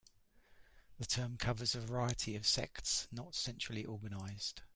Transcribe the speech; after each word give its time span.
The 0.97 1.05
term 1.05 1.37
covers 1.37 1.75
a 1.75 1.79
variety 1.79 2.35
of 2.35 2.47
sects, 2.47 3.07
not 3.11 3.35
centrally 3.35 3.85
organized. 3.85 4.63